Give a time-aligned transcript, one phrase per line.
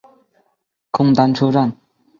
[0.89, 1.77] 空丹车站。